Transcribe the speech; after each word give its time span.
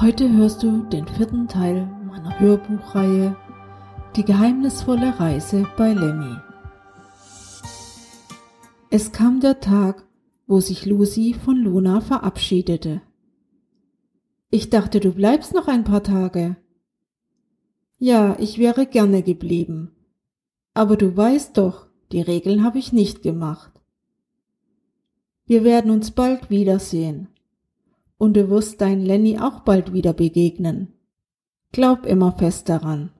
Heute 0.00 0.32
hörst 0.32 0.62
du 0.62 0.84
den 0.84 1.06
vierten 1.06 1.46
Teil 1.46 1.86
meiner 2.06 2.40
Hörbuchreihe 2.40 3.36
Die 4.16 4.24
geheimnisvolle 4.24 5.20
Reise 5.20 5.66
bei 5.76 5.92
Lenny. 5.92 6.36
Es 8.88 9.12
kam 9.12 9.40
der 9.40 9.60
Tag, 9.60 10.06
wo 10.46 10.60
sich 10.60 10.86
Lucy 10.86 11.34
von 11.34 11.58
Luna 11.58 12.00
verabschiedete. 12.00 13.02
Ich 14.48 14.70
dachte, 14.70 15.00
du 15.00 15.12
bleibst 15.12 15.52
noch 15.52 15.68
ein 15.68 15.84
paar 15.84 16.02
Tage. 16.02 16.56
Ja, 17.98 18.38
ich 18.38 18.56
wäre 18.56 18.86
gerne 18.86 19.22
geblieben. 19.22 19.94
Aber 20.72 20.96
du 20.96 21.14
weißt 21.14 21.58
doch, 21.58 21.88
die 22.10 22.22
Regeln 22.22 22.64
habe 22.64 22.78
ich 22.78 22.94
nicht 22.94 23.20
gemacht. 23.20 23.82
Wir 25.44 25.62
werden 25.62 25.90
uns 25.90 26.12
bald 26.12 26.48
wiedersehen 26.48 27.28
und 28.20 28.34
du 28.34 28.50
wirst 28.50 28.82
dein 28.82 29.00
Lenny 29.00 29.38
auch 29.38 29.60
bald 29.60 29.94
wieder 29.94 30.12
begegnen. 30.12 30.92
Glaub 31.72 32.04
immer 32.04 32.32
fest 32.32 32.68
daran. 32.68 33.12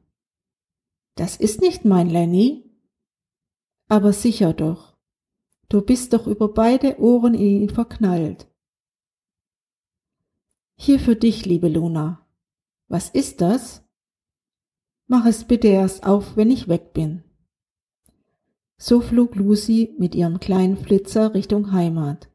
Das 1.14 1.36
ist 1.36 1.62
nicht 1.62 1.86
mein 1.86 2.10
Lenny? 2.10 2.70
Aber 3.88 4.12
sicher 4.12 4.52
doch. 4.52 4.98
Du 5.70 5.80
bist 5.80 6.12
doch 6.12 6.26
über 6.26 6.52
beide 6.52 7.00
Ohren 7.00 7.32
in 7.32 7.62
ihn 7.62 7.70
verknallt. 7.70 8.46
Hier 10.76 11.00
für 11.00 11.16
dich, 11.16 11.46
liebe 11.46 11.68
Luna. 11.68 12.26
Was 12.88 13.08
ist 13.08 13.40
das? 13.40 13.82
Mach 15.06 15.24
es 15.24 15.44
bitte 15.44 15.68
erst 15.68 16.04
auf, 16.04 16.36
wenn 16.36 16.50
ich 16.50 16.68
weg 16.68 16.92
bin. 16.92 17.24
So 18.76 19.00
flog 19.00 19.34
Lucy 19.34 19.94
mit 19.98 20.14
ihrem 20.14 20.40
kleinen 20.40 20.76
Flitzer 20.76 21.32
Richtung 21.32 21.72
Heimat. 21.72 22.29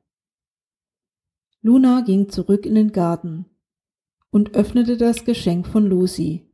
Luna 1.66 2.02
ging 2.02 2.30
zurück 2.30 2.64
in 2.68 2.76
den 2.76 2.92
Garten 2.92 3.48
und 4.30 4.54
öffnete 4.54 4.98
das 4.98 5.26
Geschenk 5.26 5.66
von 5.66 5.88
Lucy 5.88 6.48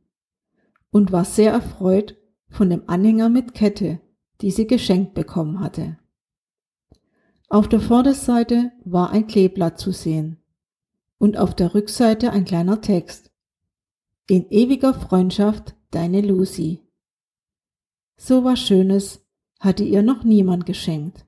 und 0.90 1.12
war 1.12 1.26
sehr 1.26 1.52
erfreut 1.52 2.16
von 2.48 2.70
dem 2.70 2.84
Anhänger 2.86 3.28
mit 3.28 3.52
Kette, 3.52 4.00
die 4.40 4.50
sie 4.50 4.66
geschenkt 4.66 5.12
bekommen 5.12 5.60
hatte. 5.60 5.98
Auf 7.50 7.68
der 7.68 7.80
Vorderseite 7.80 8.72
war 8.86 9.10
ein 9.10 9.26
Kleeblatt 9.26 9.78
zu 9.78 9.92
sehen 9.92 10.38
und 11.18 11.36
auf 11.36 11.54
der 11.54 11.74
Rückseite 11.74 12.32
ein 12.32 12.46
kleiner 12.46 12.80
Text. 12.80 13.30
In 14.28 14.48
ewiger 14.48 14.94
Freundschaft, 14.94 15.74
deine 15.90 16.22
Lucy. 16.22 16.80
So 18.16 18.44
was 18.44 18.60
Schönes 18.60 19.26
hatte 19.60 19.84
ihr 19.84 20.00
noch 20.00 20.24
niemand 20.24 20.64
geschenkt. 20.64 21.26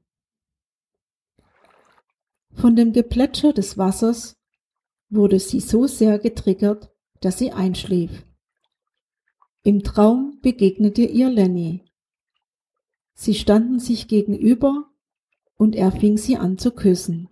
Von 2.54 2.76
dem 2.76 2.92
Geplätscher 2.92 3.52
des 3.52 3.76
Wassers 3.76 4.36
wurde 5.10 5.38
sie 5.38 5.60
so 5.60 5.86
sehr 5.86 6.18
getriggert, 6.18 6.90
dass 7.20 7.38
sie 7.38 7.52
einschlief. 7.52 8.24
Im 9.62 9.82
Traum 9.82 10.38
begegnete 10.42 11.02
ihr 11.02 11.30
Lenny. 11.30 11.84
Sie 13.14 13.34
standen 13.34 13.78
sich 13.78 14.08
gegenüber 14.08 14.90
und 15.56 15.74
er 15.74 15.92
fing 15.92 16.16
sie 16.16 16.36
an 16.36 16.58
zu 16.58 16.70
küssen. 16.70 17.28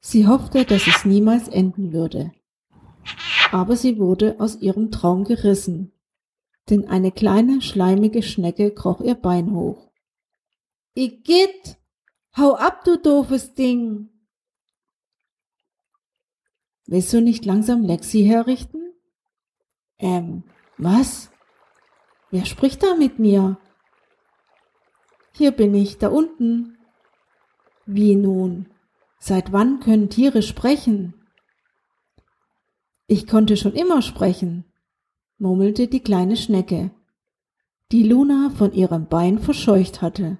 Sie 0.00 0.26
hoffte, 0.26 0.64
dass 0.64 0.86
es 0.86 1.04
niemals 1.04 1.48
enden 1.48 1.92
würde. 1.92 2.32
Aber 3.50 3.76
sie 3.76 3.98
wurde 3.98 4.40
aus 4.40 4.56
ihrem 4.60 4.90
Traum 4.90 5.24
gerissen, 5.24 5.92
denn 6.70 6.88
eine 6.88 7.12
kleine 7.12 7.62
schleimige 7.62 8.22
Schnecke 8.22 8.72
kroch 8.72 9.00
ihr 9.00 9.14
Bein 9.14 9.54
hoch. 9.54 9.90
Igitt! 10.94 11.78
Hau 12.36 12.54
ab, 12.54 12.84
du 12.84 12.96
doofes 12.96 13.54
Ding! 13.54 14.08
Willst 16.86 17.12
du 17.12 17.20
nicht 17.20 17.44
langsam 17.44 17.82
Lexi 17.82 18.24
herrichten? 18.24 18.94
Ähm, 19.98 20.44
was? 20.78 21.30
Wer 22.30 22.46
spricht 22.46 22.82
da 22.82 22.94
mit 22.94 23.18
mir? 23.18 23.58
Hier 25.32 25.52
bin 25.52 25.74
ich, 25.74 25.98
da 25.98 26.08
unten. 26.08 26.78
Wie 27.86 28.16
nun? 28.16 28.68
Seit 29.18 29.52
wann 29.52 29.80
können 29.80 30.08
Tiere 30.08 30.42
sprechen? 30.42 31.14
Ich 33.06 33.26
konnte 33.26 33.56
schon 33.58 33.74
immer 33.74 34.00
sprechen, 34.00 34.64
murmelte 35.38 35.86
die 35.86 36.02
kleine 36.02 36.36
Schnecke, 36.36 36.90
die 37.92 38.04
Luna 38.04 38.50
von 38.56 38.72
ihrem 38.72 39.06
Bein 39.06 39.38
verscheucht 39.38 40.00
hatte. 40.00 40.38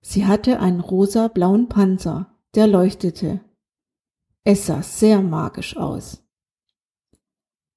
Sie 0.00 0.26
hatte 0.26 0.60
einen 0.60 0.80
rosa-blauen 0.80 1.68
Panzer, 1.68 2.34
der 2.54 2.66
leuchtete. 2.66 3.40
Es 4.44 4.66
sah 4.66 4.82
sehr 4.82 5.20
magisch 5.20 5.76
aus. 5.76 6.22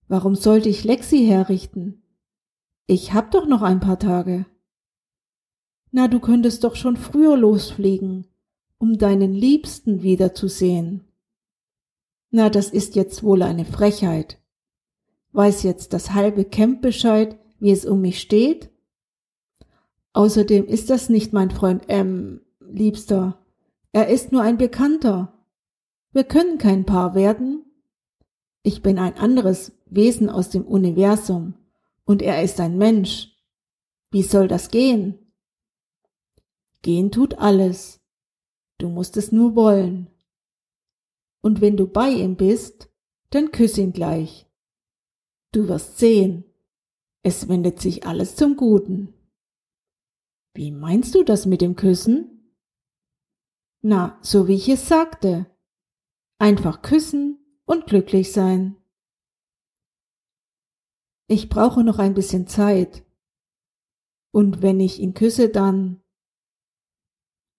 Warum 0.08 0.36
sollte 0.36 0.70
ich 0.70 0.84
Lexi 0.84 1.26
herrichten? 1.26 2.04
Ich 2.88 3.14
hab 3.14 3.32
doch 3.32 3.46
noch 3.46 3.62
ein 3.62 3.80
paar 3.80 4.00
Tage. 4.00 4.46
Na, 5.92 6.08
du 6.08 6.20
könntest 6.20 6.64
doch 6.64 6.76
schon 6.76 6.98
früher 6.98 7.38
losfliegen, 7.38 8.28
um 8.78 8.98
deinen 8.98 9.34
Liebsten 9.34 10.02
wiederzusehen. 10.02 11.06
Na, 12.32 12.50
das 12.50 12.70
ist 12.70 12.96
jetzt 12.96 13.24
wohl 13.24 13.44
eine 13.44 13.66
Frechheit. 13.66 14.42
Weiß 15.34 15.64
jetzt 15.64 15.94
das 15.94 16.14
halbe 16.14 16.46
Camp 16.46 16.82
Bescheid, 16.82 17.38
wie 17.60 17.72
es 17.72 17.86
um 17.86 18.02
mich 18.02 18.20
steht? 18.20 18.73
Außerdem 20.14 20.66
ist 20.66 20.90
das 20.90 21.10
nicht 21.10 21.34
mein 21.34 21.52
Freund 21.52 21.90
M, 21.90 22.42
Liebster. 22.60 23.40
Er 23.92 24.08
ist 24.08 24.32
nur 24.32 24.44
ein 24.44 24.58
Bekannter. 24.58 25.34
Wir 26.12 26.24
können 26.24 26.60
kein 26.60 26.86
Paar 26.86 27.16
werden. 27.16 27.66
Ich 28.62 28.82
bin 28.82 29.00
ein 29.00 29.16
anderes 29.18 29.74
Wesen 29.86 30.30
aus 30.30 30.50
dem 30.50 30.66
Universum 30.66 31.56
und 32.06 32.22
er 32.22 32.44
ist 32.44 32.60
ein 32.60 32.78
Mensch. 32.78 33.36
Wie 34.12 34.24
soll 34.24 34.48
das 34.48 34.70
gehen? 34.70 35.18
Gehen 36.84 37.12
tut 37.12 37.40
alles. 37.40 38.00
Du 38.78 38.90
musst 38.90 39.18
es 39.18 39.32
nur 39.32 39.56
wollen. 39.56 40.08
Und 41.42 41.62
wenn 41.62 41.76
du 41.76 41.88
bei 41.88 42.10
ihm 42.10 42.36
bist, 42.36 42.90
dann 43.32 43.52
küss 43.52 43.78
ihn 43.78 43.94
gleich. 43.94 44.46
Du 45.52 45.68
wirst 45.68 45.98
sehen, 45.98 46.46
es 47.24 47.48
wendet 47.48 47.82
sich 47.82 48.06
alles 48.06 48.36
zum 48.36 48.56
Guten. 48.56 49.14
Wie 50.56 50.72
meinst 50.72 51.16
du 51.16 51.24
das 51.24 51.46
mit 51.46 51.62
dem 51.62 51.76
Küssen? 51.76 52.54
Na, 53.82 54.20
so 54.22 54.48
wie 54.48 54.56
ich 54.56 54.70
es 54.70 54.88
sagte. 54.88 55.48
Einfach 56.38 56.82
küssen 56.82 57.40
und 57.66 57.88
glücklich 57.88 58.32
sein. 58.32 58.78
Ich 61.28 61.50
brauche 61.50 61.84
noch 61.84 61.98
ein 62.00 62.14
bisschen 62.14 62.48
Zeit. 62.48 63.04
Und 64.32 64.62
wenn 64.62 64.80
ich 64.80 65.00
ihn 65.00 65.14
küsse, 65.14 65.50
dann. 65.50 66.02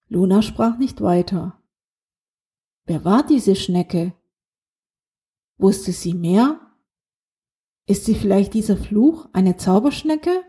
Luna 0.09 0.43
sprach 0.43 0.79
nicht 0.79 1.01
weiter. 1.01 1.61
Wer 2.85 3.05
war 3.05 3.27
diese 3.27 3.57
Schnecke? 3.57 4.15
Wusste 5.57 5.93
sie 5.93 6.15
mehr? 6.15 6.61
Ist 7.87 8.05
sie 8.05 8.15
vielleicht 8.15 8.55
dieser 8.55 8.77
Fluch 8.77 9.29
eine 9.33 9.57
Zauberschnecke? 9.57 10.45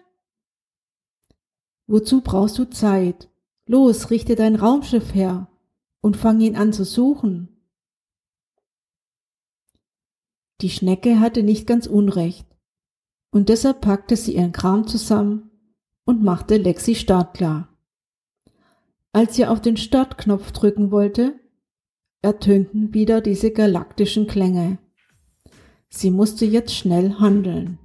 Wozu 1.87 2.21
brauchst 2.21 2.57
du 2.57 2.65
Zeit? 2.65 3.29
Los, 3.67 4.09
richte 4.09 4.35
dein 4.35 4.55
Raumschiff 4.55 5.13
her 5.13 5.49
und 6.01 6.17
fang 6.17 6.39
ihn 6.39 6.55
an 6.55 6.73
zu 6.73 6.83
suchen. 6.83 7.49
Die 10.61 10.69
Schnecke 10.69 11.19
hatte 11.19 11.43
nicht 11.43 11.67
ganz 11.67 11.85
Unrecht, 11.85 12.47
und 13.31 13.49
deshalb 13.49 13.81
packte 13.81 14.15
sie 14.15 14.35
ihren 14.35 14.51
Kram 14.51 14.87
zusammen 14.87 15.51
und 16.05 16.23
machte 16.23 16.57
Lexi 16.57 16.95
startklar. 16.95 17.69
Als 19.11 19.35
sie 19.35 19.45
auf 19.45 19.61
den 19.61 19.77
Startknopf 19.77 20.51
drücken 20.51 20.91
wollte, 20.91 21.39
ertönten 22.21 22.93
wieder 22.93 23.21
diese 23.21 23.51
galaktischen 23.51 24.27
Klänge. 24.27 24.77
Sie 25.89 26.11
musste 26.11 26.45
jetzt 26.45 26.75
schnell 26.75 27.15
handeln. 27.19 27.79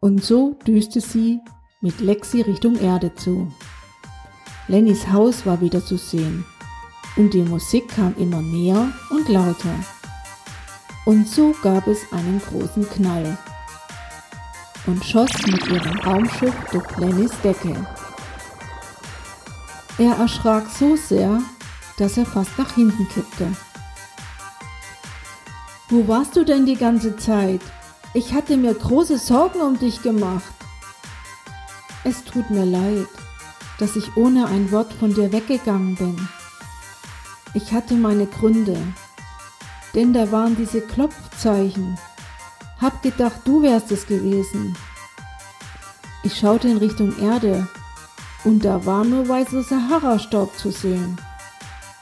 Und 0.00 0.22
so 0.22 0.54
düste 0.66 1.00
sie 1.00 1.40
mit 1.82 2.00
Lexi 2.00 2.42
Richtung 2.42 2.76
Erde 2.76 3.12
zu. 3.16 3.52
Lennys 4.68 5.08
Haus 5.08 5.44
war 5.44 5.60
wieder 5.60 5.84
zu 5.84 5.98
sehen 5.98 6.44
und 7.16 7.34
die 7.34 7.42
Musik 7.42 7.88
kam 7.88 8.14
immer 8.16 8.40
näher 8.40 8.92
und 9.10 9.28
lauter. 9.28 9.74
Und 11.04 11.28
so 11.28 11.52
gab 11.60 11.88
es 11.88 11.98
einen 12.12 12.40
großen 12.40 12.88
Knall 12.88 13.36
und 14.86 15.04
schoss 15.04 15.32
mit 15.44 15.66
ihrem 15.66 15.98
Raumschiff 15.98 16.54
durch 16.70 16.96
Lennys 16.98 17.32
Decke. 17.42 17.74
Er 19.98 20.12
erschrak 20.14 20.68
so 20.78 20.94
sehr, 20.94 21.40
dass 21.98 22.16
er 22.16 22.26
fast 22.26 22.56
nach 22.58 22.72
hinten 22.76 23.08
kippte. 23.08 23.48
Wo 25.88 26.06
warst 26.06 26.36
du 26.36 26.44
denn 26.44 26.64
die 26.64 26.76
ganze 26.76 27.16
Zeit? 27.16 27.60
Ich 28.14 28.32
hatte 28.32 28.56
mir 28.56 28.72
große 28.72 29.18
Sorgen 29.18 29.60
um 29.60 29.78
dich 29.78 30.00
gemacht. 30.02 30.61
Es 32.04 32.24
tut 32.24 32.50
mir 32.50 32.64
leid, 32.64 33.06
dass 33.78 33.96
ich 33.96 34.16
ohne 34.16 34.46
ein 34.46 34.72
Wort 34.72 34.92
von 34.92 35.14
dir 35.14 35.32
weggegangen 35.32 35.94
bin. 35.94 36.28
Ich 37.54 37.72
hatte 37.72 37.94
meine 37.94 38.26
Gründe. 38.26 38.76
denn 39.94 40.12
da 40.12 40.30
waren 40.32 40.56
diese 40.56 40.80
Klopfzeichen. 40.80 41.98
Hab 42.80 43.02
gedacht, 43.02 43.40
du 43.44 43.62
wärst 43.62 43.92
es 43.92 44.06
gewesen. 44.06 44.76
Ich 46.24 46.38
schaute 46.38 46.68
in 46.68 46.78
Richtung 46.78 47.18
Erde 47.18 47.68
und 48.44 48.64
da 48.64 48.84
war 48.86 49.04
nur 49.04 49.28
weißer 49.28 49.62
Sahara-Staub 49.62 50.56
zu 50.56 50.70
sehen. 50.70 51.16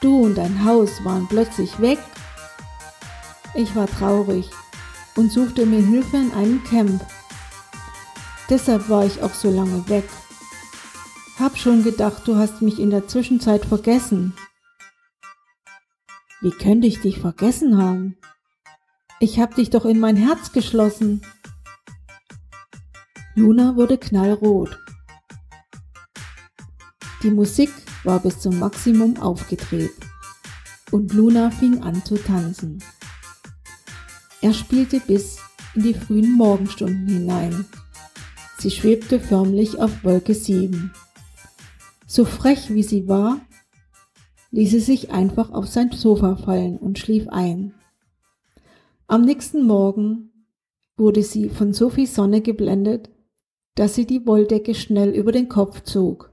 Du 0.01 0.25
und 0.25 0.37
dein 0.37 0.65
Haus 0.65 1.05
waren 1.05 1.27
plötzlich 1.29 1.81
weg. 1.81 1.99
Ich 3.55 3.75
war 3.75 3.87
traurig 3.87 4.51
und 5.17 5.33
suchte 5.33 5.67
mir 5.67 5.85
Hilfe 5.85 6.17
in 6.17 6.33
einem 6.33 6.65
Camp. 6.65 7.05
Deshalb 8.51 8.89
war 8.89 9.07
ich 9.07 9.23
auch 9.23 9.33
so 9.33 9.49
lange 9.49 9.89
weg. 9.89 10.09
Hab 11.39 11.57
schon 11.57 11.85
gedacht, 11.85 12.27
du 12.27 12.35
hast 12.37 12.61
mich 12.61 12.81
in 12.81 12.91
der 12.91 13.07
Zwischenzeit 13.07 13.65
vergessen. 13.65 14.35
Wie 16.41 16.51
könnte 16.51 16.89
ich 16.89 17.01
dich 17.01 17.21
vergessen 17.21 17.81
haben? 17.81 18.19
Ich 19.21 19.39
hab 19.39 19.55
dich 19.55 19.71
doch 19.71 19.85
in 19.85 20.01
mein 20.01 20.17
Herz 20.17 20.51
geschlossen. 20.51 21.23
Luna 23.37 23.77
wurde 23.77 23.99
knallrot. 23.99 24.79
Die 27.23 27.31
Musik 27.31 27.71
war 28.03 28.19
bis 28.19 28.41
zum 28.41 28.59
Maximum 28.59 29.17
aufgedreht 29.19 29.93
und 30.91 31.13
Luna 31.13 31.51
fing 31.51 31.83
an 31.83 32.05
zu 32.05 32.17
tanzen. 32.17 32.83
Er 34.41 34.55
spielte 34.55 35.01
bis 35.01 35.39
in 35.75 35.83
die 35.85 35.95
frühen 35.95 36.33
Morgenstunden 36.33 37.07
hinein. 37.07 37.67
Sie 38.61 38.71
schwebte 38.71 39.19
förmlich 39.21 39.79
auf 39.79 40.05
Wolke 40.05 40.35
7. 40.35 40.93
So 42.07 42.27
frech 42.27 42.69
wie 42.75 42.83
sie 42.83 43.09
war, 43.09 43.41
ließ 44.51 44.73
sie 44.73 44.81
sich 44.81 45.11
einfach 45.11 45.51
auf 45.51 45.67
sein 45.67 45.93
Sofa 45.93 46.37
fallen 46.37 46.77
und 46.77 46.99
schlief 46.99 47.27
ein. 47.29 47.73
Am 49.07 49.23
nächsten 49.23 49.67
Morgen 49.67 50.45
wurde 50.99 51.23
sie 51.23 51.49
von 51.49 51.73
so 51.73 51.89
viel 51.89 52.07
Sonne 52.07 52.43
geblendet, 52.43 53.09
dass 53.77 53.95
sie 53.95 54.05
die 54.05 54.27
Wolldecke 54.27 54.75
schnell 54.75 55.17
über 55.17 55.33
den 55.33 55.49
Kopf 55.49 55.81
zog. 55.85 56.31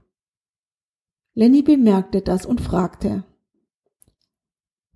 Lenny 1.32 1.62
bemerkte 1.62 2.20
das 2.20 2.44
und 2.44 2.60
fragte, 2.60 3.24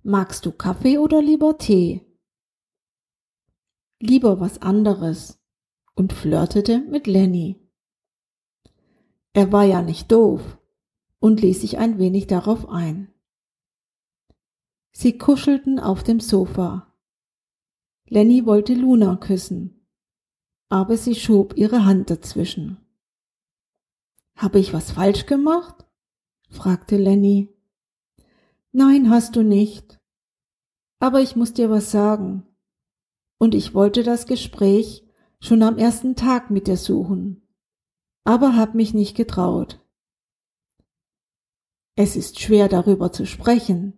Magst 0.03 0.45
du 0.45 0.51
Kaffee 0.51 0.99
oder 0.99 1.19
lieber 1.19 1.57
Tee? 1.57 2.05
Lieber 3.99 4.39
was 4.39 4.61
anderes 4.61 5.42
und 5.95 6.13
flirtete 6.13 6.79
mit 6.79 7.07
Lenny. 7.07 7.59
Er 9.33 9.51
war 9.51 9.63
ja 9.63 9.81
nicht 9.81 10.11
doof 10.11 10.59
und 11.19 11.41
ließ 11.41 11.61
sich 11.61 11.77
ein 11.77 11.97
wenig 11.97 12.27
darauf 12.27 12.69
ein. 12.69 13.11
Sie 14.91 15.17
kuschelten 15.17 15.79
auf 15.79 16.03
dem 16.03 16.19
Sofa. 16.19 16.93
Lenny 18.07 18.45
wollte 18.45 18.75
Luna 18.75 19.15
küssen, 19.15 19.87
aber 20.69 20.97
sie 20.97 21.15
schob 21.15 21.57
ihre 21.57 21.85
Hand 21.85 22.09
dazwischen. 22.09 22.77
Habe 24.35 24.59
ich 24.59 24.73
was 24.73 24.91
falsch 24.91 25.25
gemacht? 25.25 25.85
fragte 26.49 26.97
Lenny. 26.97 27.49
Nein, 28.71 29.09
hast 29.09 29.35
du 29.35 29.43
nicht. 29.43 29.99
Aber 30.99 31.21
ich 31.21 31.35
muss 31.35 31.53
dir 31.53 31.69
was 31.69 31.91
sagen. 31.91 32.45
Und 33.39 33.55
ich 33.55 33.73
wollte 33.73 34.03
das 34.03 34.25
Gespräch 34.25 35.02
schon 35.43 35.61
am 35.61 35.77
ersten 35.77 36.15
Tag 36.15 36.51
mit 36.51 36.67
dir 36.67 36.77
suchen, 36.77 37.45
aber 38.23 38.55
hab 38.55 38.75
mich 38.75 38.93
nicht 38.93 39.13
getraut. 39.17 39.85
Es 41.95 42.15
ist 42.15 42.39
schwer 42.39 42.69
darüber 42.69 43.11
zu 43.11 43.25
sprechen, 43.25 43.97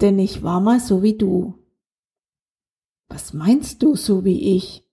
denn 0.00 0.16
ich 0.20 0.44
war 0.44 0.60
mal 0.60 0.78
so 0.78 1.02
wie 1.02 1.18
du. 1.18 1.58
Was 3.08 3.32
meinst 3.32 3.82
du 3.82 3.96
so 3.96 4.24
wie 4.24 4.56
ich? 4.56 4.88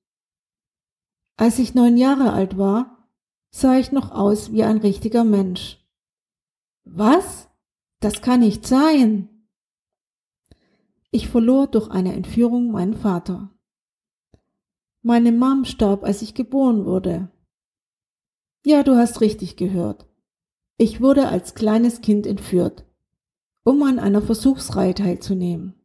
Als 1.37 1.59
ich 1.59 1.75
neun 1.75 1.95
Jahre 1.95 2.33
alt 2.33 2.57
war, 2.57 3.07
sah 3.51 3.77
ich 3.77 3.91
noch 3.91 4.11
aus 4.11 4.51
wie 4.51 4.63
ein 4.63 4.77
richtiger 4.77 5.23
Mensch. 5.23 5.77
Was? 6.85 7.49
Das 7.99 8.23
kann 8.23 8.39
nicht 8.39 8.65
sein. 8.65 9.29
Ich 11.11 11.29
verlor 11.29 11.67
durch 11.67 11.91
eine 11.91 12.13
Entführung 12.13 12.71
meinen 12.71 12.95
Vater. 12.95 13.51
Meine 15.01 15.31
Mom 15.31 15.65
starb, 15.65 16.03
als 16.03 16.21
ich 16.21 16.33
geboren 16.33 16.85
wurde. 16.85 17.29
Ja, 18.65 18.83
du 18.83 18.95
hast 18.95 19.21
richtig 19.21 19.55
gehört. 19.55 20.07
Ich 20.77 21.01
wurde 21.01 21.27
als 21.27 21.55
kleines 21.55 22.01
Kind 22.01 22.27
entführt 22.27 22.85
um 23.63 23.83
an 23.83 23.99
einer 23.99 24.21
Versuchsreihe 24.21 24.93
teilzunehmen. 24.93 25.75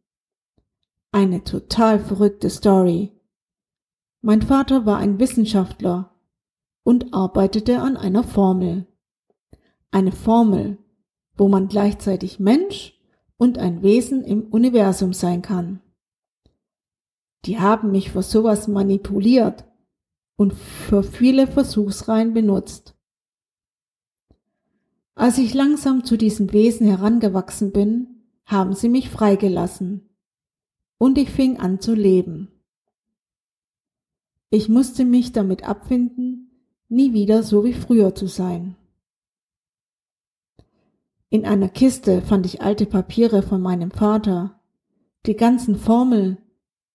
Eine 1.13 1.45
total 1.45 1.99
verrückte 1.99 2.51
Story. 2.51 3.13
Mein 4.23 4.43
Vater 4.43 4.87
war 4.87 4.99
ein 4.99 5.21
Wissenschaftler 5.21 6.11
und 6.83 7.13
arbeitete 7.13 7.81
an 7.81 7.97
einer 7.97 8.25
Formel. 8.25 8.87
Eine 9.91 10.13
Formel, 10.13 10.79
wo 11.37 11.49
man 11.49 11.69
gleichzeitig 11.69 12.41
Mensch 12.41 12.99
und 13.37 13.59
ein 13.59 13.83
Wesen 13.83 14.25
im 14.25 14.45
Universum 14.45 15.13
sein 15.13 15.43
kann. 15.43 15.81
Die 17.47 17.61
haben 17.61 17.93
mich 17.93 18.11
für 18.11 18.23
sowas 18.23 18.67
manipuliert 18.67 19.65
und 20.37 20.53
für 20.53 21.05
viele 21.05 21.47
Versuchsreihen 21.47 22.35
benutzt. 22.35 22.97
Als 25.15 25.39
ich 25.39 25.55
langsam 25.55 26.05
zu 26.05 26.19
diesem 26.19 26.53
Wesen 26.53 26.87
herangewachsen 26.87 27.73
bin, 27.73 28.25
haben 28.45 28.75
sie 28.75 28.89
mich 28.89 29.09
freigelassen. 29.09 30.09
Und 30.99 31.19
ich 31.19 31.31
fing 31.31 31.59
an 31.59 31.81
zu 31.81 31.95
leben. 31.95 32.51
Ich 34.51 34.69
musste 34.69 35.05
mich 35.05 35.33
damit 35.33 35.69
abfinden, 35.69 36.51
nie 36.89 37.13
wieder 37.13 37.43
so 37.43 37.65
wie 37.65 37.75
früher 37.75 38.15
zu 38.15 38.27
sein. 38.27 38.77
In 41.29 41.45
einer 41.45 41.69
Kiste 41.69 42.23
fand 42.23 42.47
ich 42.47 42.63
alte 42.63 42.87
Papiere 42.87 43.43
von 43.43 43.61
meinem 43.61 43.91
Vater, 43.91 44.61
die 45.27 45.37
ganzen 45.37 45.77
Formeln 45.77 46.39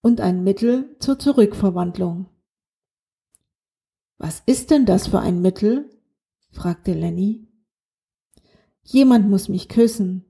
und 0.01 0.21
ein 0.21 0.43
Mittel 0.43 0.95
zur 0.99 1.19
Zurückverwandlung. 1.19 2.27
Was 4.17 4.41
ist 4.45 4.69
denn 4.71 4.85
das 4.85 5.07
für 5.07 5.19
ein 5.19 5.41
Mittel? 5.41 5.89
fragte 6.51 6.93
Lenny. 6.93 7.47
Jemand 8.83 9.29
muss 9.29 9.47
mich 9.47 9.69
küssen. 9.69 10.25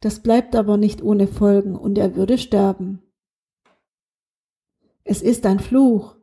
Das 0.00 0.20
bleibt 0.20 0.54
aber 0.56 0.76
nicht 0.76 1.02
ohne 1.02 1.26
Folgen 1.26 1.76
und 1.76 1.96
er 1.96 2.16
würde 2.16 2.38
sterben. 2.38 3.02
Es 5.04 5.22
ist 5.22 5.46
ein 5.46 5.58
Fluch. 5.58 6.16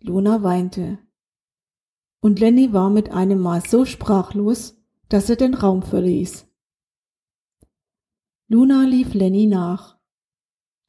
Luna 0.00 0.42
weinte. 0.42 0.98
Und 2.20 2.40
Lenny 2.40 2.72
war 2.72 2.90
mit 2.90 3.10
einem 3.10 3.40
Mal 3.40 3.62
so 3.64 3.84
sprachlos, 3.84 4.76
dass 5.08 5.28
er 5.28 5.36
den 5.36 5.54
Raum 5.54 5.82
verließ. 5.82 6.46
Luna 8.48 8.84
lief 8.84 9.14
Lenny 9.14 9.46
nach, 9.46 9.99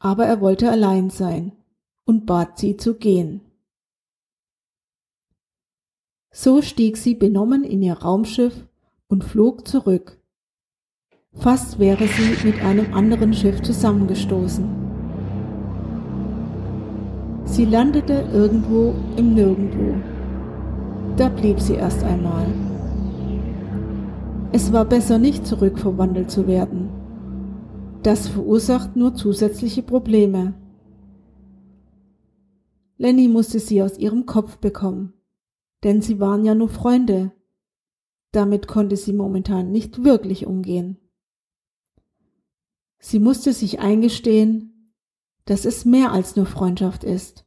aber 0.01 0.25
er 0.25 0.41
wollte 0.41 0.69
allein 0.69 1.11
sein 1.11 1.51
und 2.05 2.25
bat 2.25 2.57
sie 2.57 2.75
zu 2.75 2.95
gehen. 2.95 3.41
So 6.33 6.61
stieg 6.61 6.97
sie 6.97 7.13
benommen 7.13 7.63
in 7.63 7.81
ihr 7.83 7.93
Raumschiff 7.93 8.67
und 9.07 9.23
flog 9.23 9.67
zurück. 9.67 10.17
Fast 11.33 11.77
wäre 11.77 12.07
sie 12.07 12.45
mit 12.45 12.61
einem 12.61 12.93
anderen 12.93 13.33
Schiff 13.33 13.61
zusammengestoßen. 13.61 14.65
Sie 17.45 17.65
landete 17.65 18.27
irgendwo 18.33 18.95
im 19.17 19.35
Nirgendwo. 19.35 19.95
Da 21.17 21.29
blieb 21.29 21.59
sie 21.59 21.75
erst 21.75 22.03
einmal. 22.03 22.47
Es 24.51 24.73
war 24.73 24.85
besser 24.85 25.19
nicht 25.19 25.45
zurückverwandelt 25.45 26.31
zu 26.31 26.47
werden. 26.47 26.90
Das 28.03 28.27
verursacht 28.27 28.95
nur 28.95 29.15
zusätzliche 29.15 29.83
Probleme. 29.83 30.53
Lenny 32.97 33.27
musste 33.27 33.59
sie 33.59 33.81
aus 33.81 33.97
ihrem 33.97 34.25
Kopf 34.25 34.57
bekommen, 34.57 35.13
denn 35.83 36.01
sie 36.01 36.19
waren 36.19 36.45
ja 36.45 36.55
nur 36.55 36.69
Freunde 36.69 37.31
damit 38.31 38.67
konnte 38.67 38.95
sie 38.95 39.13
momentan 39.13 39.71
nicht 39.71 40.03
wirklich 40.03 40.45
umgehen. 40.45 40.97
Sie 42.99 43.19
musste 43.19 43.51
sich 43.51 43.79
eingestehen, 43.79 44.93
dass 45.45 45.65
es 45.65 45.85
mehr 45.85 46.11
als 46.11 46.35
nur 46.35 46.45
Freundschaft 46.45 47.03
ist. 47.03 47.45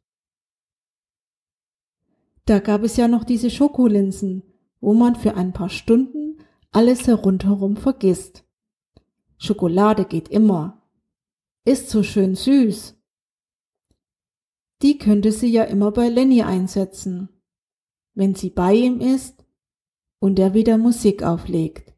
Da 2.44 2.58
gab 2.58 2.82
es 2.82 2.96
ja 2.96 3.08
noch 3.08 3.24
diese 3.24 3.48
Schokolinsen, 3.48 4.42
wo 4.80 4.92
man 4.92 5.16
für 5.16 5.34
ein 5.36 5.52
paar 5.52 5.70
Stunden 5.70 6.38
alles 6.72 7.06
herundherum 7.06 7.76
vergisst. 7.76 8.44
Schokolade 9.44 10.06
geht 10.06 10.28
immer. 10.28 10.82
Ist 11.64 11.90
so 11.90 12.02
schön 12.02 12.34
süß. 12.34 12.96
Die 14.82 14.98
könnte 14.98 15.32
sie 15.32 15.48
ja 15.48 15.64
immer 15.64 15.92
bei 15.92 16.08
Lenny 16.08 16.42
einsetzen. 16.42 17.28
Wenn 18.14 18.34
sie 18.34 18.50
bei 18.50 18.74
ihm 18.74 19.00
ist, 19.00 19.44
und 20.18 20.38
er 20.38 20.54
wieder 20.54 20.78
Musik 20.78 21.22
auflegt. 21.22 21.93